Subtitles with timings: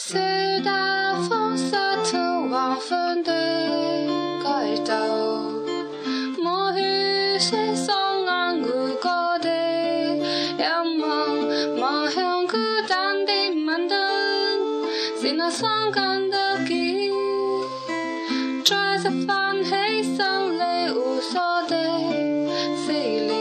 [0.00, 0.16] 四
[0.64, 3.32] 大风收透黄风的
[4.40, 4.96] 街道，
[6.40, 9.48] 我与三双阿哥的
[10.56, 12.56] 仰望，望向孤
[12.88, 13.98] 单的门灯，
[15.20, 17.10] 是那伤感的忆，
[18.64, 19.70] 再次泛起
[20.00, 21.34] 心里无数
[21.66, 21.76] 的
[22.76, 23.32] 思念，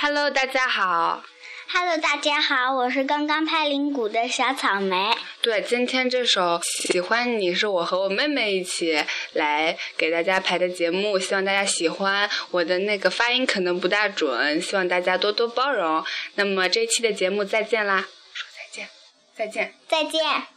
[0.00, 1.22] Hello，大家好。
[1.76, 5.10] Hello，大家好，我是刚刚拍灵谷的小草莓。
[5.42, 12.30] 对，今天这首《喜欢你》是我和我妹妹一起来给大家排的节目，希望大家喜欢。
[12.52, 16.04] 我的那个发音可能不大准，希望大家多多包容。
[16.36, 18.88] 那么这一期的节目再见啦，说再见，
[19.34, 20.53] 再见，再见。